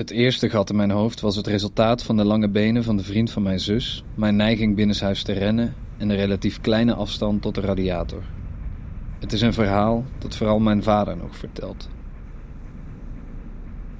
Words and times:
Het 0.00 0.10
eerste 0.10 0.50
gat 0.50 0.70
in 0.70 0.76
mijn 0.76 0.90
hoofd 0.90 1.20
was 1.20 1.36
het 1.36 1.46
resultaat 1.46 2.02
van 2.02 2.16
de 2.16 2.24
lange 2.24 2.48
benen 2.48 2.84
van 2.84 2.96
de 2.96 3.02
vriend 3.02 3.30
van 3.30 3.42
mijn 3.42 3.60
zus, 3.60 4.04
mijn 4.14 4.36
neiging 4.36 4.76
binnenshuis 4.76 5.22
te 5.22 5.32
rennen 5.32 5.74
en 5.96 6.08
de 6.08 6.14
relatief 6.14 6.60
kleine 6.60 6.94
afstand 6.94 7.42
tot 7.42 7.54
de 7.54 7.60
radiator. 7.60 8.22
Het 9.18 9.32
is 9.32 9.40
een 9.40 9.52
verhaal 9.52 10.04
dat 10.18 10.36
vooral 10.36 10.58
mijn 10.58 10.82
vader 10.82 11.16
nog 11.16 11.36
vertelt. 11.36 11.88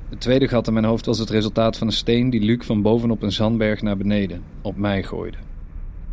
Het 0.09 0.21
tweede 0.21 0.49
gat 0.49 0.67
in 0.67 0.73
mijn 0.73 0.85
hoofd 0.85 1.07
was 1.07 1.19
het 1.19 1.31
resultaat 1.31 1.79
van 1.79 1.87
een 1.87 1.93
steen 1.93 2.31
die 2.31 2.43
Luc 2.43 2.65
van 2.65 2.83
bovenop 2.83 3.23
een 3.23 3.33
zandberg 3.33 3.83
naar 3.83 3.97
beneden, 3.97 4.43
op 4.63 4.77
mij 4.77 5.03
gooide. 5.03 5.39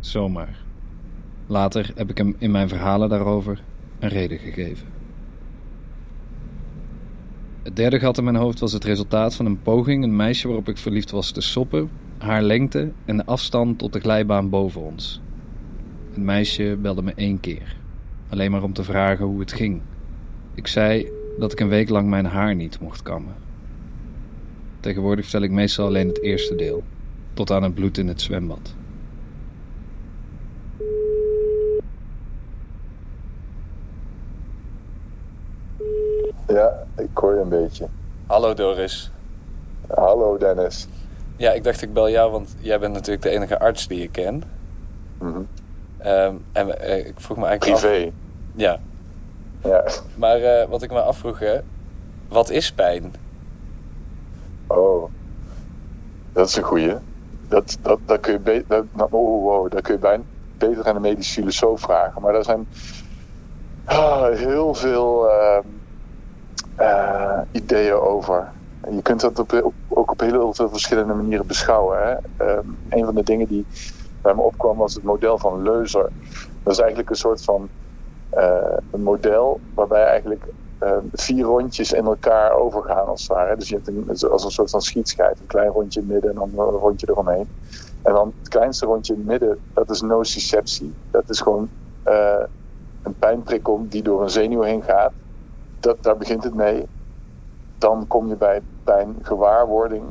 Zomaar. 0.00 0.62
Later 1.46 1.92
heb 1.94 2.10
ik 2.10 2.18
hem 2.18 2.36
in 2.38 2.50
mijn 2.50 2.68
verhalen 2.68 3.08
daarover 3.08 3.62
een 3.98 4.08
reden 4.08 4.38
gegeven. 4.38 4.97
Het 7.68 7.76
derde 7.76 7.98
gat 7.98 8.18
in 8.18 8.24
mijn 8.24 8.36
hoofd 8.36 8.58
was 8.58 8.72
het 8.72 8.84
resultaat 8.84 9.34
van 9.34 9.46
een 9.46 9.62
poging 9.62 10.04
een 10.04 10.16
meisje 10.16 10.46
waarop 10.46 10.68
ik 10.68 10.76
verliefd 10.76 11.10
was 11.10 11.30
te 11.30 11.40
soppen, 11.40 11.90
haar 12.18 12.42
lengte 12.42 12.90
en 13.04 13.16
de 13.16 13.26
afstand 13.26 13.78
tot 13.78 13.92
de 13.92 14.00
glijbaan 14.00 14.48
boven 14.48 14.80
ons. 14.80 15.20
Het 16.08 16.16
meisje 16.16 16.76
belde 16.80 17.02
me 17.02 17.12
één 17.14 17.40
keer, 17.40 17.76
alleen 18.28 18.50
maar 18.50 18.62
om 18.62 18.72
te 18.72 18.84
vragen 18.84 19.24
hoe 19.24 19.40
het 19.40 19.52
ging. 19.52 19.80
Ik 20.54 20.66
zei 20.66 21.10
dat 21.38 21.52
ik 21.52 21.60
een 21.60 21.68
week 21.68 21.88
lang 21.88 22.08
mijn 22.08 22.26
haar 22.26 22.54
niet 22.54 22.80
mocht 22.80 23.02
kammen. 23.02 23.34
Tegenwoordig 24.80 25.24
vertel 25.24 25.42
ik 25.42 25.50
meestal 25.50 25.86
alleen 25.86 26.08
het 26.08 26.22
eerste 26.22 26.54
deel, 26.54 26.82
tot 27.34 27.50
aan 27.50 27.62
het 27.62 27.74
bloed 27.74 27.98
in 27.98 28.08
het 28.08 28.20
zwembad. 28.20 28.74
Ja, 36.58 36.72
ik 36.96 37.08
hoor 37.14 37.34
je 37.34 37.40
een 37.40 37.48
beetje. 37.48 37.88
Hallo 38.26 38.54
Doris. 38.54 39.10
Hallo 39.88 40.38
Dennis. 40.38 40.88
Ja, 41.36 41.52
ik 41.52 41.64
dacht 41.64 41.82
ik 41.82 41.92
bel 41.92 42.10
jou, 42.10 42.30
want 42.30 42.54
jij 42.58 42.78
bent 42.78 42.92
natuurlijk 42.92 43.22
de 43.22 43.30
enige 43.30 43.58
arts 43.58 43.86
die 43.86 44.02
ik 44.02 44.12
ken. 44.12 44.42
Mhm. 45.18 45.40
Ehm, 45.98 46.34
en 46.52 46.80
eh, 46.80 47.06
ik 47.06 47.20
vroeg 47.20 47.36
me 47.38 47.46
eigenlijk 47.46 47.80
Privé. 47.80 48.06
af... 48.06 48.12
Ja, 48.54 48.78
Ja. 49.62 49.84
maar 50.16 50.36
eh, 50.36 50.68
wat 50.68 50.82
ik 50.82 50.90
me 50.90 51.00
afvroeg, 51.02 51.38
hè, 51.38 51.58
wat 52.28 52.50
is 52.50 52.72
pijn? 52.72 53.12
Oh. 54.66 55.10
Dat 56.32 56.48
is 56.48 56.56
een 56.56 56.62
goeie. 56.62 56.94
Dat, 57.48 57.78
dat, 57.82 57.98
dat 58.06 58.20
kun 58.20 58.32
je 58.32 58.38
be- 58.38 58.64
dat, 58.68 58.84
nou, 58.92 59.08
oh, 59.12 59.42
wow, 59.42 59.70
dat 59.70 59.80
kun 59.82 59.94
je 59.94 60.00
bijna 60.00 60.22
beter 60.58 60.84
aan 60.84 60.96
een 60.96 61.02
medisch 61.02 61.30
filosoof 61.32 61.80
vragen. 61.80 62.22
Maar 62.22 62.32
daar 62.32 62.44
zijn 62.44 62.66
ah, 63.84 64.36
heel 64.36 64.74
veel 64.74 65.30
ehm, 65.30 65.66
eh, 66.78 67.40
ideeën 67.50 67.94
over. 67.94 68.52
Je 68.90 69.02
kunt 69.02 69.20
dat 69.20 69.38
op, 69.38 69.72
ook 69.88 70.10
op 70.10 70.20
heel 70.20 70.54
veel 70.54 70.68
verschillende 70.68 71.14
manieren 71.14 71.46
beschouwen. 71.46 71.98
Hè? 72.02 72.14
Ehm, 72.36 72.66
een 72.88 73.04
van 73.04 73.14
de 73.14 73.22
dingen 73.22 73.46
die 73.46 73.66
bij 74.22 74.34
me 74.34 74.40
opkwam 74.40 74.76
was 74.76 74.94
het 74.94 75.02
model 75.02 75.38
van 75.38 75.62
Leuzer. 75.62 76.10
Dat 76.62 76.72
is 76.72 76.78
eigenlijk 76.78 77.10
een 77.10 77.16
soort 77.16 77.44
van 77.44 77.68
eh, 78.28 78.76
een 78.90 79.02
model 79.02 79.60
waarbij 79.74 80.04
eigenlijk 80.04 80.46
eh, 80.78 80.96
vier 81.12 81.44
rondjes 81.44 81.92
in 81.92 82.04
elkaar 82.04 82.52
overgaan 82.52 83.06
als 83.06 83.20
het 83.20 83.30
ware. 83.30 83.56
Dus 83.56 83.68
je 83.68 83.74
hebt 83.74 83.88
een, 83.88 84.30
als 84.30 84.44
een 84.44 84.50
soort 84.50 84.70
van 84.70 84.82
schietschijf. 84.82 85.40
Een 85.40 85.46
klein 85.46 85.70
rondje 85.70 86.00
in 86.00 86.06
het 86.06 86.14
midden 86.14 86.30
en 86.30 86.54
dan 86.54 86.66
een 86.66 86.80
rondje 86.80 87.08
eromheen. 87.10 87.48
En 88.02 88.12
dan 88.12 88.34
het 88.38 88.48
kleinste 88.48 88.86
rondje 88.86 89.12
in 89.12 89.18
het 89.18 89.28
midden, 89.28 89.58
dat 89.74 89.90
is 89.90 90.00
nociceptie. 90.00 90.94
Dat 91.10 91.28
is 91.28 91.40
gewoon 91.40 91.68
eh, 92.02 92.44
een 93.02 93.14
pijnprikkel 93.18 93.86
die 93.88 94.02
door 94.02 94.22
een 94.22 94.30
zenuw 94.30 94.62
heen 94.62 94.82
gaat. 94.82 95.12
Dat, 95.80 96.02
daar 96.02 96.16
begint 96.16 96.44
het 96.44 96.54
mee. 96.54 96.86
Dan 97.78 98.06
kom 98.06 98.28
je 98.28 98.36
bij 98.36 98.62
pijngewaarwording. 98.84 100.04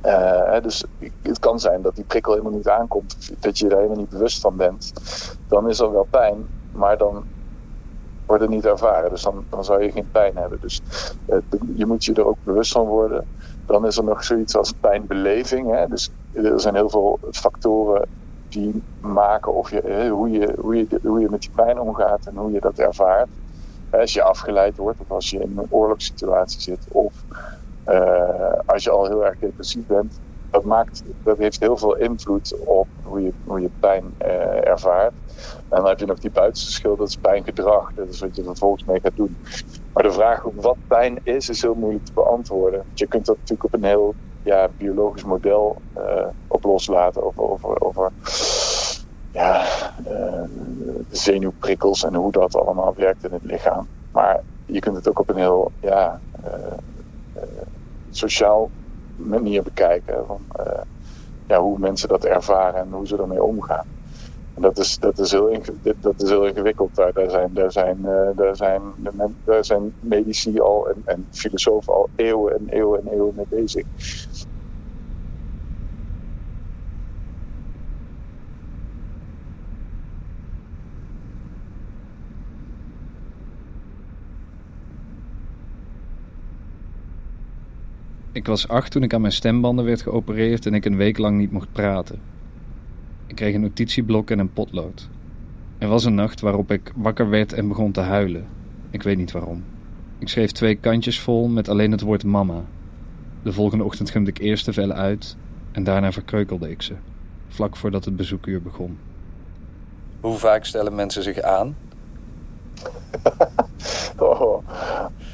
Eh, 0.00 0.60
dus 0.60 0.84
het 1.22 1.38
kan 1.38 1.60
zijn 1.60 1.82
dat 1.82 1.94
die 1.94 2.04
prikkel 2.04 2.32
helemaal 2.32 2.56
niet 2.56 2.68
aankomt. 2.68 3.42
Dat 3.42 3.58
je 3.58 3.68
er 3.68 3.76
helemaal 3.76 3.96
niet 3.96 4.08
bewust 4.08 4.40
van 4.40 4.56
bent. 4.56 4.92
Dan 5.48 5.68
is 5.68 5.80
er 5.80 5.92
wel 5.92 6.06
pijn, 6.10 6.46
maar 6.70 6.96
dan 6.96 7.24
wordt 8.26 8.42
het 8.42 8.50
niet 8.50 8.66
ervaren. 8.66 9.10
Dus 9.10 9.22
dan, 9.22 9.44
dan 9.48 9.64
zou 9.64 9.82
je 9.82 9.92
geen 9.92 10.10
pijn 10.10 10.36
hebben. 10.36 10.60
Dus 10.60 10.82
eh, 11.26 11.38
je 11.74 11.86
moet 11.86 12.04
je 12.04 12.14
er 12.14 12.26
ook 12.26 12.38
bewust 12.42 12.72
van 12.72 12.86
worden. 12.86 13.26
Dan 13.66 13.86
is 13.86 13.96
er 13.96 14.04
nog 14.04 14.24
zoiets 14.24 14.56
als 14.56 14.72
pijnbeleving. 14.72 15.70
Hè? 15.70 15.86
Dus 15.86 16.10
er 16.32 16.60
zijn 16.60 16.74
heel 16.74 16.90
veel 16.90 17.18
factoren 17.30 18.08
die 18.48 18.82
maken 19.00 19.54
of 19.54 19.70
je, 19.70 20.08
hoe, 20.08 20.30
je, 20.30 20.54
hoe, 20.60 20.76
je, 20.76 21.00
hoe 21.02 21.20
je 21.20 21.30
met 21.30 21.40
die 21.40 21.50
pijn 21.54 21.80
omgaat 21.80 22.26
en 22.26 22.36
hoe 22.36 22.52
je 22.52 22.60
dat 22.60 22.78
ervaart. 22.78 23.28
Als 23.90 24.12
je 24.12 24.22
afgeleid 24.22 24.76
wordt 24.76 25.00
of 25.00 25.10
als 25.10 25.30
je 25.30 25.38
in 25.38 25.58
een 25.58 25.66
oorlogssituatie 25.68 26.62
zit 26.62 26.86
of 26.88 27.24
eh, 27.82 28.52
als 28.64 28.84
je 28.84 28.90
al 28.90 29.06
heel 29.06 29.24
erg 29.24 29.38
depressief 29.38 29.86
bent. 29.86 30.20
Dat, 30.50 30.64
maakt, 30.64 31.02
dat 31.22 31.38
heeft 31.38 31.60
heel 31.60 31.76
veel 31.76 31.96
invloed 31.96 32.58
op 32.64 32.88
hoe 33.02 33.22
je, 33.22 33.34
hoe 33.42 33.60
je 33.60 33.70
pijn 33.78 34.14
eh, 34.18 34.66
ervaart. 34.66 35.14
En 35.68 35.76
dan 35.76 35.86
heb 35.86 35.98
je 35.98 36.06
nog 36.06 36.18
die 36.18 36.30
buitenste 36.30 36.96
dat 36.96 37.08
is 37.08 37.16
pijngedrag. 37.16 37.92
Dat 37.92 38.08
is 38.08 38.20
wat 38.20 38.36
je 38.36 38.44
vervolgens 38.44 38.84
mee 38.84 39.00
gaat 39.00 39.16
doen. 39.16 39.38
Maar 39.92 40.02
de 40.02 40.12
vraag 40.12 40.42
wat 40.42 40.78
pijn 40.86 41.20
is, 41.22 41.48
is 41.48 41.62
heel 41.62 41.74
moeilijk 41.74 42.04
te 42.04 42.12
beantwoorden. 42.12 42.86
Je 42.92 43.06
kunt 43.06 43.26
dat 43.26 43.36
natuurlijk 43.36 43.74
op 43.74 43.80
een 43.80 43.88
heel 43.88 44.16
ja, 44.42 44.68
biologisch 44.76 45.24
model 45.24 45.82
eh, 45.92 46.28
op 46.46 46.64
loslaten. 46.64 47.38
Over, 47.38 47.80
over 47.80 48.12
ja, 49.38 49.62
eh, 49.96 50.44
de 51.08 51.16
zenuwprikkels 51.16 52.04
en 52.04 52.14
hoe 52.14 52.32
dat 52.32 52.54
allemaal 52.54 52.94
werkt 52.94 53.24
in 53.24 53.32
het 53.32 53.44
lichaam. 53.44 53.88
Maar 54.12 54.42
je 54.64 54.78
kunt 54.78 54.96
het 54.96 55.08
ook 55.08 55.18
op 55.18 55.30
een 55.30 55.36
heel 55.36 55.72
ja, 55.80 56.20
eh, 56.30 56.72
eh, 57.32 57.42
sociaal 58.10 58.70
manier 59.16 59.62
bekijken. 59.62 60.26
Van, 60.26 60.40
ja, 61.46 61.60
hoe 61.60 61.78
mensen 61.78 62.08
dat 62.08 62.24
ervaren 62.24 62.80
en 62.80 62.92
hoe 62.92 63.06
ze 63.06 63.16
ermee 63.16 63.42
omgaan. 63.42 63.86
En 64.54 64.62
dat 64.62 64.78
is, 64.78 64.98
dat 64.98 65.18
is, 65.18 65.30
heel, 65.30 65.62
dat 66.00 66.22
is 66.22 66.28
heel 66.28 66.46
ingewikkeld. 66.46 66.94
Daar, 66.94 67.12
daar, 67.12 67.30
zijn, 67.30 67.50
daar, 67.52 67.72
zijn, 67.72 68.02
daar, 68.34 68.56
zijn, 68.56 68.94
daar 69.44 69.64
zijn 69.64 69.94
medici 70.00 70.60
al 70.60 70.88
en, 70.88 71.02
en 71.04 71.26
filosofen 71.30 71.94
al 71.94 72.08
eeuwen 72.14 72.54
en 72.58 72.68
eeuwen 72.68 73.00
en 73.00 73.12
eeuwen 73.12 73.34
mee 73.34 73.46
bezig. 73.48 73.84
Ik 88.32 88.46
was 88.46 88.68
acht 88.68 88.90
toen 88.90 89.02
ik 89.02 89.14
aan 89.14 89.20
mijn 89.20 89.32
stembanden 89.32 89.84
werd 89.84 90.02
geopereerd 90.02 90.66
en 90.66 90.74
ik 90.74 90.84
een 90.84 90.96
week 90.96 91.18
lang 91.18 91.38
niet 91.38 91.52
mocht 91.52 91.72
praten. 91.72 92.20
Ik 93.26 93.34
kreeg 93.34 93.54
een 93.54 93.60
notitieblok 93.60 94.30
en 94.30 94.38
een 94.38 94.52
potlood. 94.52 95.08
Er 95.78 95.88
was 95.88 96.04
een 96.04 96.14
nacht 96.14 96.40
waarop 96.40 96.70
ik 96.70 96.92
wakker 96.96 97.28
werd 97.28 97.52
en 97.52 97.68
begon 97.68 97.92
te 97.92 98.00
huilen. 98.00 98.46
Ik 98.90 99.02
weet 99.02 99.16
niet 99.16 99.32
waarom. 99.32 99.64
Ik 100.18 100.28
schreef 100.28 100.52
twee 100.52 100.74
kantjes 100.74 101.20
vol 101.20 101.48
met 101.48 101.68
alleen 101.68 101.90
het 101.90 102.00
woord 102.00 102.24
mama. 102.24 102.64
De 103.42 103.52
volgende 103.52 103.84
ochtend 103.84 104.10
gumde 104.10 104.30
ik 104.30 104.38
eerst 104.38 104.64
de 104.64 104.72
vellen 104.72 104.96
uit 104.96 105.36
en 105.72 105.84
daarna 105.84 106.12
verkreukelde 106.12 106.70
ik 106.70 106.82
ze, 106.82 106.94
vlak 107.48 107.76
voordat 107.76 108.04
het 108.04 108.16
bezoekuur 108.16 108.62
begon. 108.62 108.98
Hoe 110.20 110.36
vaak 110.36 110.64
stellen 110.64 110.94
mensen 110.94 111.22
zich 111.22 111.40
aan? 111.40 111.76
Oh, 114.18 114.62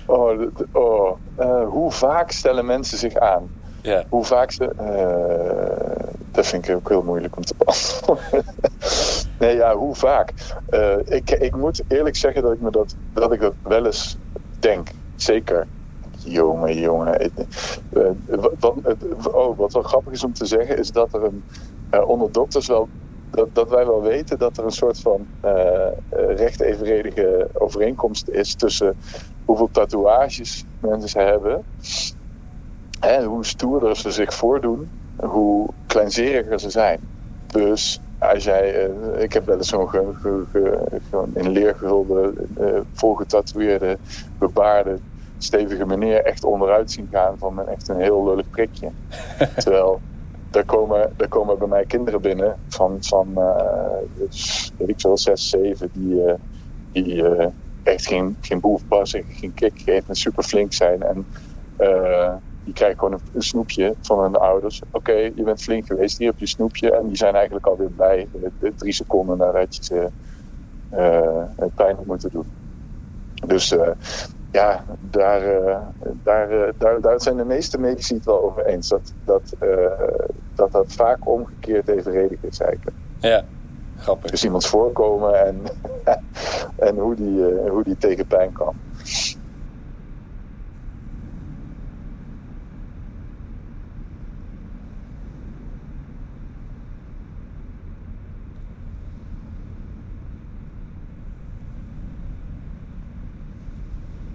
oh, 0.07 0.47
oh. 0.73 1.19
Eh, 1.35 1.69
hoe 1.69 1.93
vaak 1.93 2.31
stellen 2.31 2.67
mensen 2.67 2.99
zich 2.99 3.15
aan? 3.17 3.53
Ja, 3.81 4.07
Hoe 4.09 4.25
vaak 4.25 4.51
ze. 4.53 4.75
eh, 4.75 6.15
dat 6.31 6.47
vind 6.47 6.69
ik 6.69 6.77
ook 6.77 6.89
heel 6.89 7.03
moeilijk 7.03 7.37
om 7.37 7.43
te 7.43 7.55
beantwoorden. 7.57 8.45
nee, 9.39 9.57
ja, 9.57 9.77
hoe 9.77 9.95
vaak? 9.95 10.61
Eh, 10.67 10.99
ik, 11.05 11.31
ik 11.31 11.57
moet 11.57 11.85
eerlijk 11.87 12.17
zeggen 12.17 12.43
dat 12.43 12.53
ik, 12.53 12.61
me 12.61 12.71
dat, 12.71 12.97
dat 13.13 13.33
ik 13.33 13.41
dat 13.41 13.57
wel 13.63 13.87
eens 13.87 14.19
denk. 14.59 14.89
Zeker. 15.15 15.69
Jongen, 16.11 16.75
jongen. 16.79 17.33
Wat, 18.61 18.83
oh, 19.33 19.59
wat 19.59 19.73
wel 19.73 19.83
grappig 19.83 20.13
is 20.13 20.25
om 20.25 20.33
te 20.33 20.47
zeggen, 20.47 20.79
is 20.79 20.91
dat 20.91 21.15
er 21.15 21.23
een, 21.25 21.45
onder 22.07 22.33
dokters 22.33 22.67
wel. 22.67 22.91
Dat, 23.31 23.55
dat 23.55 23.71
wij 23.71 23.87
wel 23.87 24.03
weten 24.03 24.39
dat 24.39 24.59
er 24.59 24.65
een 24.65 24.71
soort 24.71 25.01
van 25.01 25.31
recht 26.11 26.61
evenredige 26.61 27.51
overeenkomst 27.53 28.29
is 28.29 28.55
tussen 28.57 28.97
hoeveel 29.45 29.71
tatoeages 29.71 30.67
mensen 30.79 31.27
hebben 31.27 31.67
en 33.01 33.25
hoe 33.25 33.47
stoerder 33.47 33.97
ze 33.97 34.11
zich 34.13 34.35
voordoen, 34.35 34.93
hoe 35.15 35.75
kleinzeriger 35.87 36.61
ze 36.61 36.71
zijn. 36.71 37.11
Dus 37.47 38.03
als 38.19 38.45
jij, 38.45 38.87
eh, 38.89 39.23
ik 39.23 39.33
heb 39.33 39.47
wel 39.47 39.57
eens 39.57 39.69
zo'n 39.69 39.89
ge, 39.89 40.11
ge- 40.15 40.47
ge- 40.51 41.01
gewoon 41.05 41.35
in 41.35 41.51
leer 41.51 41.77
gehulde, 41.77 42.49
eh, 42.55 42.81
volgetatoeëerde, 42.93 44.01
bebaarde, 44.39 45.03
stevige 45.37 45.87
meneer 45.87 46.23
echt 46.25 46.45
onderuit 46.45 46.91
zien 46.91 47.09
gaan 47.11 47.39
van 47.39 47.59
een, 47.59 47.67
echt 47.69 47.89
een 47.89 48.01
heel 48.01 48.25
lullig 48.25 48.49
prikje. 48.51 48.95
Terwijl 49.57 50.03
daar 50.51 50.65
komen, 50.65 51.13
daar 51.17 51.29
komen 51.29 51.59
bij 51.59 51.69
mij 51.69 51.87
kinderen 51.87 52.21
binnen 52.21 52.61
van, 52.69 52.97
van 53.03 53.37
eh, 53.39 53.99
weet 54.77 54.89
ik 54.89 55.01
veel, 55.01 55.19
zes, 55.19 55.49
zeven, 55.49 55.91
die, 55.93 56.35
die 56.91 57.25
eh, 57.85 57.93
echt 57.93 58.07
geen, 58.07 58.37
geen 58.41 58.61
geen 59.29 59.55
kick 59.55 59.79
geven 59.79 60.09
en 60.09 60.15
super 60.15 60.43
flink 60.43 60.73
zijn. 60.73 61.03
En 61.03 61.27
eh, 61.77 62.35
die 62.65 62.75
krijgen 62.75 62.99
gewoon 62.99 63.21
een, 63.33 63.43
snoepje 63.43 63.95
van 64.01 64.23
hun 64.23 64.37
ouders. 64.37 64.83
Oké, 64.91 65.13
je 65.13 65.43
bent 65.43 65.63
flink 65.63 65.87
geweest, 65.87 66.19
hier 66.19 66.29
heb 66.29 66.39
je 66.39 66.47
snoepje. 66.47 66.91
En 66.91 67.07
die 67.07 67.17
zijn 67.17 67.35
eigenlijk 67.35 67.67
alweer 67.67 67.91
blij. 67.91 68.29
Drie 68.77 68.93
seconden 68.93 69.39
nadat 69.39 69.77
je 69.77 69.85
ze 69.85 70.11
uh, 70.93 71.67
pijn 71.75 71.97
moeten 72.07 72.31
doen. 72.31 72.47
Dus 73.47 73.75
ja, 74.51 74.85
daar, 75.01 75.43
daar, 76.23 76.73
daar, 76.79 77.01
daar 77.01 77.21
zijn 77.21 77.37
de 77.37 77.45
meeste 77.45 77.79
medici 77.79 78.15
het 78.15 78.25
wel 78.25 78.43
over 78.43 78.67
eens. 78.67 78.89
Dat 78.89 79.13
dat, 79.25 79.57
dat, 80.55 80.73
dat 80.73 80.93
vaak 80.93 81.29
omgekeerd 81.29 81.89
evenredig 81.89 82.43
is 82.43 82.61
eigenlijk. 82.61 82.97
Ja, 83.19 83.45
grappig. 83.99 84.31
Dus 84.31 84.45
iemand 84.45 84.67
voorkomen 84.67 85.47
en, 85.47 85.61
en 86.89 86.97
hoe, 86.97 87.15
die, 87.15 87.43
hoe 87.71 87.83
die 87.85 87.97
tegen 87.97 88.27
pijn 88.27 88.53
kan. 88.53 88.75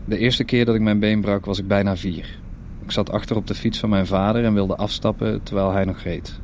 De 0.10 0.18
eerste 0.18 0.44
keer 0.44 0.66
dat 0.66 0.76
ik 0.76 0.82
mijn 0.82 1.00
been 1.00 1.22
brak 1.22 1.46
was 1.46 1.60
ik 1.60 1.68
bijna 1.68 1.96
vier. 1.96 2.40
Ik 2.84 2.92
zat 2.92 3.12
achter 3.12 3.36
op 3.36 3.48
de 3.48 3.56
fiets 3.56 3.80
van 3.80 3.90
mijn 3.90 4.08
vader 4.08 4.44
en 4.46 4.54
wilde 4.54 4.76
afstappen 4.76 5.44
terwijl 5.44 5.72
hij 5.72 5.86
nog 5.86 6.00
reed. 6.02 6.40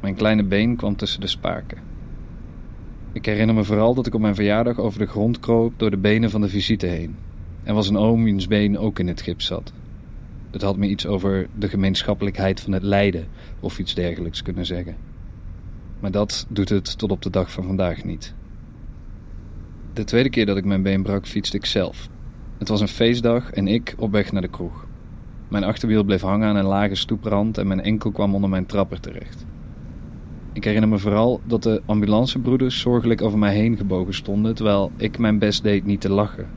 Mijn 0.00 0.14
kleine 0.14 0.42
been 0.42 0.76
kwam 0.76 0.96
tussen 0.96 1.20
de 1.20 1.26
spaken. 1.26 1.85
Ik 3.16 3.24
herinner 3.24 3.54
me 3.54 3.64
vooral 3.64 3.94
dat 3.94 4.06
ik 4.06 4.14
op 4.14 4.20
mijn 4.20 4.34
verjaardag 4.34 4.78
over 4.78 4.98
de 4.98 5.06
grond 5.06 5.40
kroop 5.40 5.72
door 5.76 5.90
de 5.90 5.96
benen 5.96 6.30
van 6.30 6.40
de 6.40 6.48
visite 6.48 6.86
heen. 6.86 7.16
Er 7.62 7.74
was 7.74 7.88
een 7.88 7.96
oom 7.96 8.24
wiens 8.24 8.46
been 8.46 8.78
ook 8.78 8.98
in 8.98 9.08
het 9.08 9.20
gips 9.20 9.46
zat. 9.46 9.72
Het 10.50 10.62
had 10.62 10.76
me 10.76 10.86
iets 10.86 11.06
over 11.06 11.48
de 11.58 11.68
gemeenschappelijkheid 11.68 12.60
van 12.60 12.72
het 12.72 12.82
lijden 12.82 13.26
of 13.60 13.78
iets 13.78 13.94
dergelijks 13.94 14.42
kunnen 14.42 14.66
zeggen. 14.66 14.96
Maar 16.00 16.10
dat 16.10 16.46
doet 16.48 16.68
het 16.68 16.98
tot 16.98 17.10
op 17.10 17.22
de 17.22 17.30
dag 17.30 17.52
van 17.52 17.64
vandaag 17.64 18.04
niet. 18.04 18.34
De 19.92 20.04
tweede 20.04 20.30
keer 20.30 20.46
dat 20.46 20.56
ik 20.56 20.64
mijn 20.64 20.82
been 20.82 21.02
brak, 21.02 21.26
fietste 21.26 21.56
ik 21.56 21.66
zelf. 21.66 22.08
Het 22.58 22.68
was 22.68 22.80
een 22.80 22.88
feestdag 22.88 23.50
en 23.50 23.68
ik 23.68 23.94
op 23.98 24.12
weg 24.12 24.32
naar 24.32 24.42
de 24.42 24.48
kroeg. 24.48 24.86
Mijn 25.48 25.64
achterwiel 25.64 26.04
bleef 26.04 26.22
hangen 26.22 26.48
aan 26.48 26.56
een 26.56 26.64
lage 26.64 26.94
stoeprand 26.94 27.58
en 27.58 27.66
mijn 27.66 27.82
enkel 27.82 28.10
kwam 28.10 28.34
onder 28.34 28.50
mijn 28.50 28.66
trapper 28.66 29.00
terecht. 29.00 29.44
Ik 30.56 30.64
herinner 30.64 30.88
me 30.88 30.98
vooral 30.98 31.40
dat 31.44 31.62
de 31.62 31.82
ambulancebroeders 31.86 32.80
zorgelijk 32.80 33.22
over 33.22 33.38
mij 33.38 33.54
heen 33.54 33.76
gebogen 33.76 34.14
stonden 34.14 34.54
terwijl 34.54 34.90
ik 34.96 35.18
mijn 35.18 35.38
best 35.38 35.62
deed 35.62 35.84
niet 35.84 36.00
te 36.00 36.10
lachen. 36.10 36.48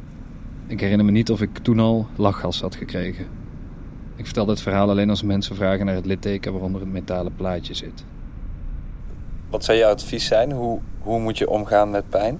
Ik 0.67 0.79
herinner 0.79 1.05
me 1.05 1.11
niet 1.11 1.31
of 1.31 1.41
ik 1.41 1.57
toen 1.57 1.79
al 1.79 2.07
lachgas 2.15 2.61
had 2.61 2.75
gekregen. 2.75 3.25
Ik 4.15 4.25
vertel 4.25 4.45
dit 4.45 4.61
verhaal 4.61 4.89
alleen 4.89 5.09
als 5.09 5.23
mensen 5.23 5.55
vragen 5.55 5.85
naar 5.85 5.95
het 5.95 6.05
litteken 6.05 6.51
waaronder 6.51 6.81
het 6.81 6.91
metalen 6.91 7.35
plaatje 7.35 7.73
zit. 7.73 8.03
Wat 9.49 9.63
zou 9.63 9.77
jouw 9.77 9.91
advies 9.91 10.25
zijn? 10.25 10.51
Hoe, 10.51 10.79
hoe 10.99 11.19
moet 11.19 11.37
je 11.37 11.49
omgaan 11.49 11.89
met 11.89 12.09
pijn? 12.09 12.39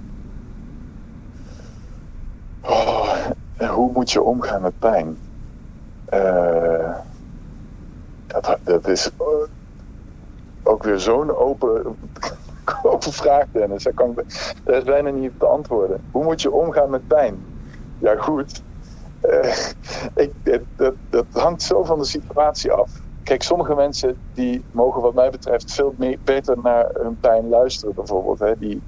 Oh, 2.62 3.16
hoe 3.58 3.92
moet 3.94 4.12
je 4.12 4.22
omgaan 4.22 4.62
met 4.62 4.80
pijn? 4.80 5.18
Uh, 6.14 6.96
dat, 8.28 8.58
dat 8.64 8.88
is 8.88 9.10
ook 10.70 10.84
weer 10.84 11.00
zo'n 11.00 11.36
open, 11.36 11.98
open 12.82 13.14
vraag, 13.14 13.46
Dennis. 13.52 13.84
Daar, 13.84 13.94
kan, 13.94 14.16
daar 14.64 14.78
is 14.78 14.84
bijna 14.84 15.10
niet 15.10 15.32
te 15.38 15.46
antwoorden. 15.46 16.02
Hoe 16.12 16.24
moet 16.24 16.42
je 16.42 16.52
omgaan 16.52 16.90
met 16.90 17.08
pijn? 17.08 17.46
Ja, 17.98 18.16
goed. 18.16 18.64
Uh, 19.22 19.56
ik, 20.24 20.34
dat, 20.76 20.96
dat 21.10 21.26
hangt 21.32 21.62
zo 21.62 21.84
van 21.84 22.00
de 22.00 22.06
situatie 22.06 22.72
af. 22.72 23.02
Kijk, 23.24 23.44
sommige 23.44 23.76
mensen 23.76 24.18
die 24.34 24.66
mogen 24.72 25.02
wat 25.02 25.14
mij 25.14 25.30
betreft 25.30 25.74
veel 25.74 25.94
meer, 25.98 26.18
beter 26.24 26.58
naar 26.62 26.90
hun 26.94 27.18
pijn 27.20 27.50
luisteren, 27.50 27.96
bijvoorbeeld. 27.96 28.40
Hè. 28.40 28.58
Die, 28.58 28.84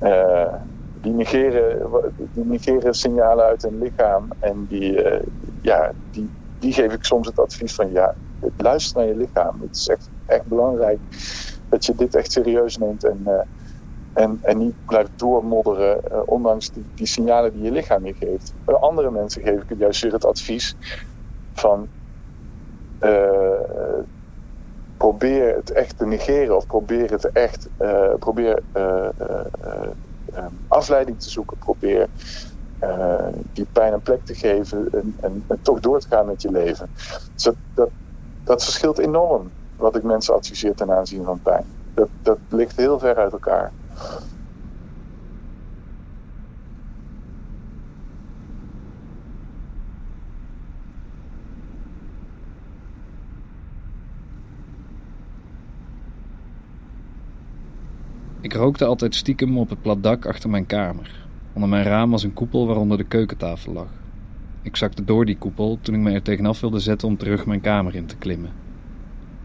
uh, 0.00 0.54
die, 0.92 1.12
negeren, 1.12 1.90
die 2.16 2.44
negeren 2.44 2.94
signalen 2.94 3.44
uit 3.44 3.62
hun 3.62 3.78
lichaam. 3.78 4.28
En 4.38 4.66
die, 4.66 5.04
uh, 5.04 5.22
ja, 5.60 5.92
die, 6.10 6.32
die 6.58 6.72
geef 6.72 6.92
ik 6.92 7.04
soms 7.04 7.26
het 7.26 7.38
advies 7.38 7.74
van 7.74 7.92
ja, 7.92 8.14
luister 8.56 9.00
naar 9.00 9.08
je 9.08 9.16
lichaam. 9.16 9.60
Het 9.60 9.76
is 9.76 9.88
echt, 9.88 10.10
echt 10.26 10.44
belangrijk 10.44 10.98
dat 11.68 11.86
je 11.86 11.94
dit 11.94 12.14
echt 12.14 12.32
serieus 12.32 12.76
neemt 12.76 13.04
en, 13.04 13.22
uh, 13.26 13.40
en, 14.12 14.38
en 14.42 14.58
niet 14.58 14.74
blijft 14.84 15.10
doormodderen, 15.16 16.00
uh, 16.12 16.20
ondanks 16.24 16.70
die, 16.70 16.84
die, 16.94 17.06
signalen 17.06 17.52
die 17.52 17.62
je 17.62 17.70
lichaam 17.70 18.06
je 18.06 18.14
geeft. 18.14 18.54
Andere 18.64 19.10
mensen 19.10 19.42
geef 19.42 19.62
ik 19.62 19.78
juist 19.78 20.02
weer 20.02 20.12
het 20.12 20.24
advies 20.24 20.76
van 21.52 21.88
probeer 24.96 25.54
het 25.54 25.70
echt 25.70 25.98
te 25.98 26.06
negeren 26.06 26.56
of 26.56 26.66
probeer 26.66 27.10
het 27.10 27.32
echt, 27.32 27.68
probeer 28.18 28.62
afleiding 30.68 31.20
te 31.20 31.30
zoeken, 31.30 31.58
probeer 31.58 32.08
die 33.52 33.66
pijn 33.72 33.92
een 33.92 34.02
plek 34.02 34.24
te 34.24 34.34
geven 34.34 34.88
en, 34.92 35.14
en, 35.20 35.58
toch 35.62 35.80
door 35.80 36.00
te 36.00 36.08
gaan 36.08 36.26
met 36.26 36.42
je 36.42 36.50
leven. 36.50 36.90
Dus 37.34 37.52
dat, 38.48 38.64
verschilt 38.64 38.98
enorm 38.98 39.50
wat 39.76 39.96
ik 39.96 40.02
mensen 40.02 40.34
adviseer 40.34 40.74
ten 40.74 40.90
aanzien 40.90 41.24
van 41.24 41.40
pijn. 41.42 41.64
Dat, 41.94 42.08
dat 42.22 42.38
ligt 42.48 42.76
heel 42.76 42.98
ver 42.98 43.16
uit 43.16 43.32
elkaar. 43.32 43.72
Ik 58.40 58.52
rookte 58.52 58.84
altijd 58.84 59.14
stiekem 59.14 59.58
op 59.58 59.68
het 59.68 59.82
plat 59.82 60.02
dak 60.02 60.26
achter 60.26 60.50
mijn 60.50 60.66
kamer. 60.66 61.26
Onder 61.52 61.68
mijn 61.68 61.84
raam 61.84 62.10
was 62.10 62.22
een 62.22 62.34
koepel 62.34 62.66
waaronder 62.66 62.98
de 62.98 63.04
keukentafel 63.04 63.72
lag. 63.72 64.07
Ik 64.62 64.76
zakte 64.76 65.04
door 65.04 65.24
die 65.24 65.38
koepel 65.38 65.78
toen 65.80 65.94
ik 65.94 66.00
me 66.00 66.12
er 66.12 66.22
tegenaf 66.22 66.60
wilde 66.60 66.78
zetten 66.78 67.08
om 67.08 67.16
terug 67.16 67.46
mijn 67.46 67.60
kamer 67.60 67.94
in 67.94 68.06
te 68.06 68.16
klimmen. 68.16 68.52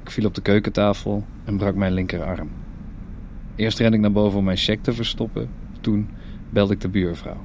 Ik 0.03 0.11
viel 0.11 0.25
op 0.25 0.35
de 0.35 0.41
keukentafel 0.41 1.23
en 1.43 1.57
brak 1.57 1.75
mijn 1.75 1.93
linkerarm. 1.93 2.49
Eerst 3.55 3.79
rende 3.79 3.95
ik 3.95 4.01
naar 4.01 4.11
boven 4.11 4.39
om 4.39 4.45
mijn 4.45 4.57
cheque 4.57 4.83
te 4.83 4.93
verstoppen, 4.93 5.49
toen 5.81 6.09
belde 6.49 6.73
ik 6.73 6.81
de 6.81 6.89
buurvrouw. 6.89 7.41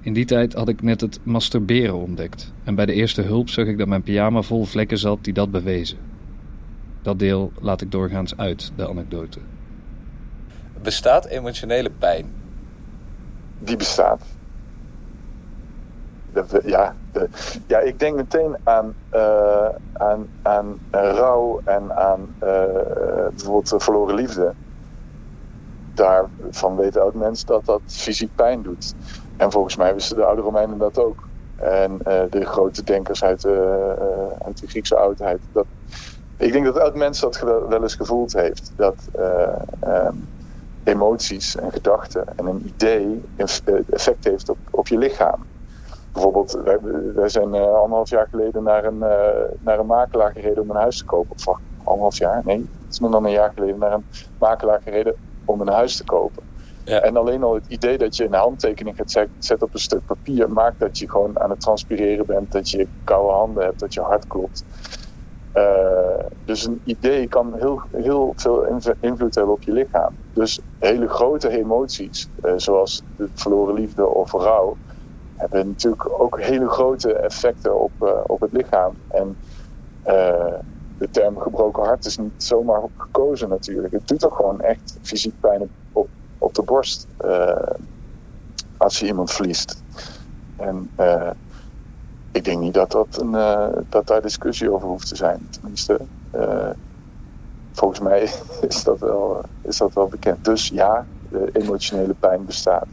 In 0.00 0.12
die 0.12 0.24
tijd 0.24 0.52
had 0.52 0.68
ik 0.68 0.82
net 0.82 1.00
het 1.00 1.20
masturberen 1.22 1.96
ontdekt 1.96 2.52
en 2.64 2.74
bij 2.74 2.86
de 2.86 2.92
eerste 2.92 3.22
hulp 3.22 3.48
zag 3.48 3.66
ik 3.66 3.78
dat 3.78 3.88
mijn 3.88 4.02
pyjama 4.02 4.42
vol 4.42 4.64
vlekken 4.64 4.98
zat 4.98 5.24
die 5.24 5.32
dat 5.32 5.50
bewezen. 5.50 5.98
Dat 7.02 7.18
deel 7.18 7.52
laat 7.60 7.80
ik 7.80 7.90
doorgaans 7.90 8.36
uit, 8.36 8.72
de 8.76 8.88
anekdote. 8.88 9.38
Bestaat 10.82 11.26
emotionele 11.26 11.90
pijn? 11.90 12.26
Die 13.58 13.76
bestaat. 13.76 14.35
Ja, 16.62 16.96
de, 17.10 17.28
ja, 17.66 17.78
ik 17.78 17.98
denk 17.98 18.16
meteen 18.16 18.58
aan, 18.62 18.94
uh, 19.10 19.68
aan, 19.92 20.28
aan 20.42 20.78
rouw 20.90 21.60
en 21.64 21.96
aan 21.96 22.20
uh, 22.40 23.28
bijvoorbeeld 23.34 23.82
verloren 23.82 24.14
liefde. 24.14 24.56
Daarvan 25.94 26.76
weten 26.76 27.02
oud 27.02 27.14
mensen 27.14 27.46
dat 27.46 27.64
dat 27.64 27.82
fysiek 27.86 28.34
pijn 28.34 28.62
doet. 28.62 28.94
En 29.36 29.52
volgens 29.52 29.76
mij 29.76 29.94
wisten 29.94 30.16
de 30.16 30.24
oude 30.24 30.42
Romeinen 30.42 30.78
dat 30.78 30.98
ook. 30.98 31.28
En 31.54 31.98
de 32.30 32.44
grote 32.44 32.82
denkers 32.82 33.24
uit, 33.24 33.44
uit 34.38 34.60
de 34.60 34.66
Griekse 34.66 34.96
oudheid. 34.96 35.48
Dat, 35.52 35.66
ik 36.36 36.52
denk 36.52 36.64
dat 36.64 36.76
elk 36.76 36.94
mens 36.94 37.20
dat 37.20 37.38
wel 37.40 37.82
eens 37.82 37.94
gevoeld 37.94 38.32
heeft. 38.32 38.72
Dat, 38.76 39.08
um, 39.86 40.28
emoties 40.86 41.56
en 41.56 41.72
gedachten 41.72 42.24
en 42.36 42.46
een 42.46 42.66
idee 42.66 43.22
effect 43.86 44.24
heeft 44.24 44.48
op, 44.48 44.58
op 44.70 44.88
je 44.88 44.98
lichaam. 44.98 45.46
Bijvoorbeeld, 46.16 46.52
wij, 46.64 46.78
wij 47.14 47.28
zijn 47.28 47.54
uh, 47.54 47.62
anderhalf 47.62 48.10
jaar 48.10 48.26
geleden 48.30 48.62
naar 48.62 48.84
een, 48.84 48.96
uh, 48.96 49.56
naar 49.60 49.78
een 49.78 49.86
makelaar 49.86 50.32
gereden 50.32 50.62
om 50.62 50.70
een 50.70 50.76
huis 50.76 50.98
te 50.98 51.04
kopen. 51.04 51.36
Of 51.36 51.58
anderhalf 51.84 52.18
jaar? 52.18 52.40
Nee, 52.44 52.58
het 52.58 52.92
is 52.92 52.98
meer 52.98 53.10
dan 53.10 53.24
een 53.24 53.30
jaar 53.30 53.52
geleden 53.54 53.78
naar 53.78 53.92
een 53.92 54.04
makelaar 54.38 54.80
gereden 54.82 55.14
om 55.44 55.60
een 55.60 55.68
huis 55.68 55.96
te 55.96 56.04
kopen. 56.04 56.42
Ja. 56.84 57.00
En 57.00 57.16
alleen 57.16 57.42
al 57.42 57.54
het 57.54 57.66
idee 57.66 57.98
dat 57.98 58.16
je 58.16 58.24
een 58.24 58.34
handtekening 58.34 58.96
gaat 58.96 59.10
zetten 59.38 59.66
op 59.66 59.74
een 59.74 59.80
stuk 59.80 60.04
papier 60.04 60.50
maakt 60.50 60.78
dat 60.78 60.98
je 60.98 61.10
gewoon 61.10 61.40
aan 61.40 61.50
het 61.50 61.60
transpireren 61.60 62.26
bent, 62.26 62.52
dat 62.52 62.70
je 62.70 62.88
koude 63.04 63.32
handen 63.32 63.64
hebt, 63.64 63.80
dat 63.80 63.94
je 63.94 64.00
hart 64.00 64.26
klopt. 64.26 64.64
Uh, 65.54 66.24
dus 66.44 66.66
een 66.66 66.80
idee 66.84 67.28
kan 67.28 67.54
heel, 67.58 67.82
heel 67.90 68.32
veel 68.36 68.66
invloed 69.00 69.34
hebben 69.34 69.54
op 69.54 69.62
je 69.62 69.72
lichaam. 69.72 70.14
Dus 70.32 70.60
hele 70.78 71.08
grote 71.08 71.48
emoties, 71.48 72.28
uh, 72.42 72.52
zoals 72.56 73.02
de 73.16 73.30
verloren 73.34 73.74
liefde 73.74 74.08
of 74.08 74.32
rouw, 74.32 74.76
hebben 75.36 75.66
natuurlijk 75.66 76.20
ook 76.20 76.40
hele 76.40 76.68
grote 76.68 77.12
effecten 77.12 77.80
op, 77.80 77.90
uh, 78.00 78.10
op 78.26 78.40
het 78.40 78.52
lichaam. 78.52 78.94
En 79.08 79.36
de 80.98 81.10
term 81.10 81.38
gebroken 81.38 81.82
hart 81.84 82.04
is 82.04 82.16
niet 82.16 82.42
zomaar 82.42 82.80
gekozen 82.96 83.48
natuurlijk. 83.48 83.92
Het 83.92 84.08
doet 84.08 84.26
ook 84.26 84.34
gewoon 84.34 84.60
echt 84.60 84.98
fysiek 85.02 85.34
pijn 85.40 85.70
op, 85.92 86.08
op 86.38 86.54
de 86.54 86.62
borst 86.62 87.06
als 88.76 88.98
je 88.98 89.06
iemand 89.06 89.32
verliest. 89.32 89.82
En 90.56 90.90
ik 92.36 92.44
denk 92.44 92.60
niet 92.60 92.74
dat, 92.74 92.90
dat, 92.90 93.20
een, 93.20 93.34
eh, 93.34 93.68
dat 93.88 94.06
daar 94.06 94.22
discussie 94.22 94.72
over 94.72 94.88
hoeft 94.88 95.08
te 95.08 95.16
zijn. 95.16 95.48
Tenminste, 95.50 96.00
eh, 96.30 96.70
volgens 97.72 98.00
mij 98.00 98.30
is 98.68 98.84
dat, 98.84 98.98
wel, 98.98 99.40
is 99.62 99.76
dat 99.76 99.94
wel 99.94 100.08
bekend. 100.08 100.44
Dus 100.44 100.68
ja, 100.68 101.06
de 101.30 101.48
emotionele 101.52 102.14
pijn 102.14 102.44
bestaat. 102.44 102.86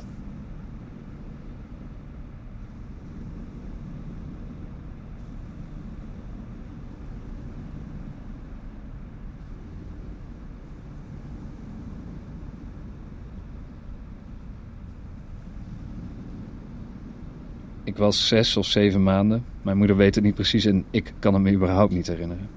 Ik 17.84 17.98
was 17.98 18.28
zes 18.28 18.58
of 18.58 18.66
zeven 18.66 19.04
maanden. 19.04 19.46
Mijn 19.62 19.78
moeder 19.78 19.96
weet 19.96 20.16
het 20.16 20.24
niet 20.24 20.36
precies 20.36 20.66
en 20.66 20.86
ik 20.92 21.14
kan 21.20 21.34
het 21.34 21.44
me 21.44 21.52
überhaupt 21.52 21.94
niet 21.94 22.08
herinneren. 22.08 22.50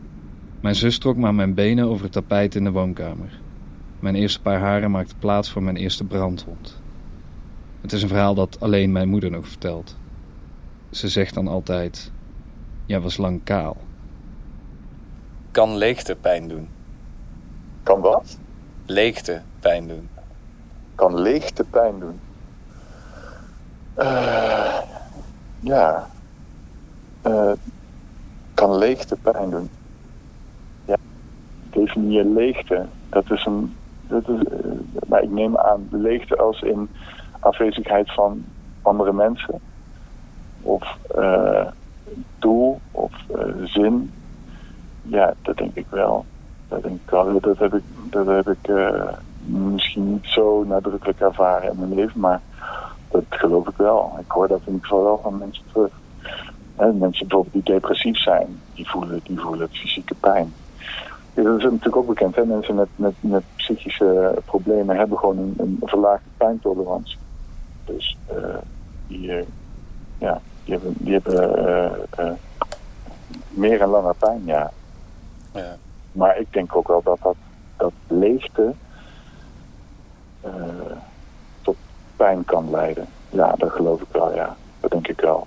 Mijn 0.60 0.74
zus 0.74 0.98
trok 0.98 1.16
me 1.16 1.26
aan 1.26 1.34
mijn 1.34 1.54
benen 1.54 1.86
over 1.86 2.04
het 2.04 2.12
tapijt 2.12 2.54
in 2.54 2.64
de 2.64 2.70
woonkamer. 2.70 3.40
Mijn 3.98 4.14
eerste 4.14 4.40
paar 4.40 4.58
haren 4.58 4.90
maakten 4.90 5.18
plaats 5.18 5.50
voor 5.50 5.62
mijn 5.62 5.76
eerste 5.76 6.04
brandwond. 6.04 6.80
Het 7.80 7.92
is 7.92 8.02
een 8.02 8.08
verhaal 8.08 8.34
dat 8.34 8.60
alleen 8.60 8.92
mijn 8.92 9.08
moeder 9.08 9.30
nog 9.30 9.48
vertelt. 9.48 9.96
Ze 10.90 11.08
zegt 11.08 11.34
dan 11.34 11.48
altijd: 11.48 12.12
Jij 12.86 13.00
was 13.00 13.16
lang 13.16 13.40
kaal. 13.44 13.76
Kan 15.50 15.76
leegte 15.76 16.16
pijn 16.20 16.48
doen? 16.48 16.68
Kan 17.82 18.00
wat? 18.00 18.38
Leegte 18.86 19.42
pijn 19.60 19.88
doen. 19.88 20.08
Kan 20.94 21.20
leegte 21.20 21.64
pijn 21.64 22.00
doen? 22.00 22.20
Eh, 23.94 24.78
ja. 25.60 26.06
Eh, 27.22 27.52
kan 28.54 28.76
leegte 28.76 29.16
pijn 29.22 29.50
doen? 29.50 29.70
Ja. 30.84 30.96
Definieer 31.70 32.24
leegte. 32.24 32.86
Dat 33.08 33.30
is 33.30 33.46
een. 33.46 33.76
Dat 34.08 34.28
is, 34.28 34.42
eh, 34.44 34.70
maar 35.08 35.22
ik 35.22 35.30
neem 35.30 35.56
aan 35.56 35.88
leegte 35.90 36.36
als 36.36 36.60
in 36.62 36.88
afwezigheid 37.40 38.12
van 38.12 38.44
andere 38.82 39.12
mensen. 39.12 39.60
Of 40.62 40.98
eh, 41.14 41.66
doel 42.38 42.80
of 42.90 43.12
zin. 43.64 44.12
Ja, 45.02 45.34
dat 45.42 45.56
denk 45.56 45.74
ik 45.74 45.86
wel. 45.90 46.24
Dat 46.68 46.82
denk 46.82 46.94
ik 47.04 47.10
wel. 47.10 47.40
Dat 47.40 47.58
heb 47.58 47.74
ik, 47.74 47.82
dat 48.10 48.26
heb 48.26 48.48
ik 48.48 48.72
misschien 49.44 50.12
niet 50.12 50.26
zo 50.26 50.64
nadrukkelijk 50.64 51.20
ervaren 51.20 51.70
in 51.70 51.78
mijn 51.78 51.94
leven, 51.94 52.20
maar 52.20 52.40
dat 53.16 53.38
geloof 53.38 53.68
ik 53.68 53.76
wel. 53.76 54.16
Ik 54.20 54.30
hoor 54.30 54.48
dat 54.48 54.60
in 54.64 54.72
ieder 54.72 54.86
geval 54.86 55.04
wel 55.04 55.20
van 55.22 55.38
mensen 55.38 55.64
terug. 55.72 55.90
Mensen 56.76 57.26
bijvoorbeeld 57.26 57.52
die 57.52 57.74
depressief 57.74 58.18
zijn, 58.18 58.60
die 58.74 58.88
voelen, 58.88 59.20
die 59.22 59.40
voelen 59.40 59.68
fysieke 59.68 60.14
pijn. 60.14 60.52
Ja, 61.34 61.42
dat 61.42 61.56
is 61.56 61.62
natuurlijk 61.62 61.96
ook 61.96 62.06
bekend. 62.06 62.36
Hè? 62.36 62.44
Mensen 62.44 62.74
met, 62.74 62.88
met, 62.96 63.14
met 63.20 63.42
psychische 63.56 64.38
problemen 64.44 64.96
hebben 64.96 65.18
gewoon 65.18 65.38
een, 65.38 65.54
een 65.56 65.78
verlaagde 65.82 66.28
pijntolerantie. 66.36 67.18
Dus 67.84 68.16
eh, 68.26 68.58
die, 69.06 69.32
eh, 69.32 69.44
ja, 70.18 70.40
die 70.64 70.74
hebben, 70.74 70.94
die 70.98 71.12
hebben 71.12 72.08
eh, 72.10 72.30
meer 73.48 73.80
en 73.80 73.88
langer 73.88 74.14
pijn, 74.14 74.42
ja. 74.44 74.72
Ja. 75.52 75.76
Maar 76.12 76.38
ik 76.38 76.52
denk 76.52 76.76
ook 76.76 76.88
wel 76.88 77.02
dat 77.02 77.18
dat, 77.22 77.36
dat 77.76 77.92
tot 78.08 78.74
pijn 82.16 82.44
kan 82.44 82.70
leiden. 82.70 83.06
Ja, 83.30 83.54
dat 83.58 83.70
geloof 83.70 84.00
ik 84.00 84.08
wel, 84.12 84.34
ja. 84.34 84.56
Dat 84.80 84.90
denk 84.90 85.08
ik 85.08 85.20
wel. 85.20 85.46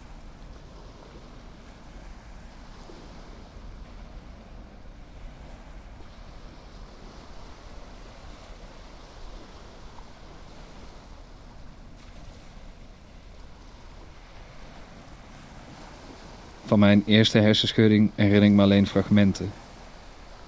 Van 16.66 16.80
mijn 16.80 17.04
eerste 17.06 17.38
hersenschudding 17.38 18.12
herinner 18.16 18.44
ik 18.44 18.52
me 18.52 18.62
alleen 18.62 18.88
fragmenten. 18.88 19.52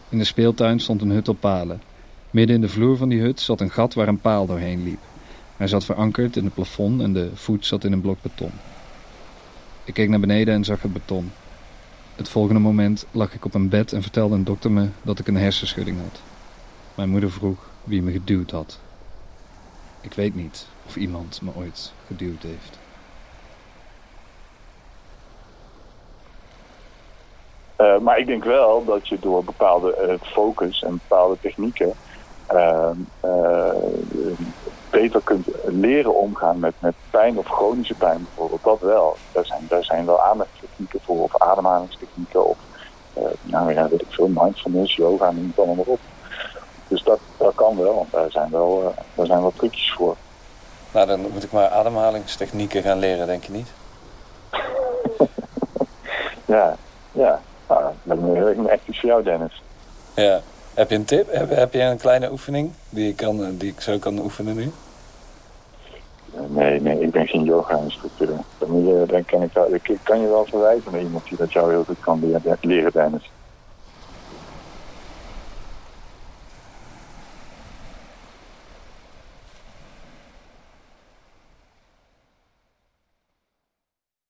In 0.10 0.18
de 0.18 0.24
speeltuin 0.24 0.80
stond 0.80 1.02
een 1.02 1.10
hut 1.10 1.30
op 1.30 1.40
palen. 1.40 1.82
Midden 2.30 2.56
in 2.56 2.62
de 2.62 2.70
vloer 2.70 2.98
van 2.98 3.10
die 3.10 3.22
hut 3.22 3.40
zat 3.40 3.62
een 3.62 3.70
gat 3.70 3.94
waar 3.94 4.08
een 4.08 4.22
paal 4.22 4.46
doorheen 4.46 4.84
liep. 4.84 5.11
Hij 5.62 5.70
zat 5.70 5.86
verankerd 5.86 6.36
in 6.36 6.44
het 6.44 6.54
plafond 6.54 7.02
en 7.02 7.14
de 7.14 7.30
voet 7.34 7.66
zat 7.66 7.84
in 7.84 7.92
een 7.92 8.02
blok 8.02 8.22
beton. 8.22 8.52
Ik 9.84 9.94
keek 9.94 10.10
naar 10.10 10.20
beneden 10.20 10.54
en 10.54 10.64
zag 10.64 10.82
het 10.82 10.94
beton. 10.94 11.32
Het 12.16 12.30
volgende 12.30 12.60
moment 12.60 13.06
lag 13.12 13.34
ik 13.34 13.46
op 13.46 13.54
een 13.54 13.70
bed 13.70 13.94
en 13.94 14.02
vertelde 14.02 14.36
een 14.36 14.44
dokter 14.44 14.72
me 14.72 14.88
dat 15.02 15.20
ik 15.20 15.28
een 15.28 15.36
hersenschudding 15.36 15.98
had. 16.02 16.22
Mijn 16.96 17.10
moeder 17.10 17.32
vroeg 17.32 17.58
wie 17.84 18.02
me 18.02 18.12
geduwd 18.12 18.52
had. 18.52 18.80
Ik 20.02 20.14
weet 20.14 20.36
niet 20.36 20.68
of 20.88 20.96
iemand 20.96 21.42
me 21.42 21.52
ooit 21.56 21.94
geduwd 22.08 22.44
heeft. 22.44 22.80
Eh, 27.76 28.00
maar 28.00 28.20
ik 28.20 28.26
denk 28.26 28.44
wel 28.44 28.86
dat 28.86 29.08
je 29.08 29.18
door 29.20 29.44
bepaalde 29.44 29.96
eh, 29.96 30.14
focus 30.22 30.84
en 30.84 30.92
bepaalde 30.92 31.38
technieken 31.42 31.94
eh, 32.48 32.90
beter 35.02 35.22
kunt 35.24 35.48
leren 35.66 36.16
omgaan 36.16 36.60
met, 36.60 36.74
met 36.80 36.94
pijn 37.10 37.38
of 37.38 37.46
chronische 37.46 37.94
pijn 37.94 38.24
bijvoorbeeld. 38.24 38.64
Dat 38.64 38.80
wel. 38.80 39.18
Daar 39.32 39.46
zijn, 39.46 39.66
daar 39.68 39.84
zijn 39.84 40.06
wel 40.06 40.22
aandachtstechnieken 40.22 41.00
voor 41.04 41.22
of 41.24 41.42
ademhalingstechnieken 41.42 42.46
of 42.46 42.58
eh, 43.14 43.24
nou 43.42 43.74
ja, 43.74 43.90
weet 43.90 44.02
ik 44.02 44.08
veel, 44.10 44.28
mindfulness, 44.28 44.96
yoga, 44.96 45.32
noem 45.32 45.48
het 45.48 45.58
allemaal 45.58 45.76
maar 45.76 45.86
op. 45.86 46.00
Dus 46.88 47.04
dat, 47.04 47.20
dat 47.38 47.56
kan 47.56 47.78
wel. 47.78 48.08
Daar 48.12 48.32
zijn 48.32 48.52
wel, 48.52 48.84
eh, 48.84 49.04
daar 49.16 49.26
zijn 49.26 49.42
wel 49.42 49.54
trucjes 49.56 49.94
voor. 49.94 50.16
Nou, 50.92 51.08
dan 51.08 51.20
moet 51.20 51.44
ik 51.44 51.52
maar 51.52 51.70
ademhalingstechnieken 51.70 52.82
gaan 52.84 53.00
leren, 53.00 53.28
denk 53.28 53.44
je 53.44 53.52
niet? 53.52 53.68
Ja, 56.46 56.76
ja. 57.12 57.42
Nou, 57.68 57.84
dat 58.04 58.18
erg 58.36 58.66
echt 58.66 58.88
iets 58.88 59.00
voor 59.00 59.10
jou, 59.10 59.24
Dennis. 59.24 59.62
Ja. 60.16 60.42
Heb 60.74 60.90
je 60.90 60.96
een 60.96 61.06
tip? 61.06 61.32
Heb, 61.32 61.50
heb 61.50 61.74
je 61.74 61.82
een 61.82 61.98
kleine 61.98 62.32
oefening 62.32 62.72
die 62.90 63.10
ik, 63.10 63.16
kan, 63.16 63.58
die 63.58 63.72
ik 63.72 63.82
zo 63.82 63.98
kan 63.98 64.20
oefenen 64.20 64.56
nu? 64.56 64.72
Eh, 66.32 66.42
Nee, 66.50 66.82
nee, 66.82 67.00
ik 67.00 67.12
ben 67.12 67.28
geen 67.28 67.44
yoga-instructeur. 67.44 68.46
Dan, 68.58 69.26
kan 69.26 69.44
ik, 69.74 69.88
ik 69.88 70.00
kan 70.04 70.22
je 70.22 70.28
wel 70.28 70.46
verwijzen 70.46 70.92
naar 70.92 71.02
iemand 71.02 71.26
die 71.26 71.38
dat 71.38 71.52
jou 71.52 71.72
heel 71.72 71.84
goed 71.84 72.00
kan 72.00 72.20
leren, 72.60 72.92
Dennis. 72.92 73.34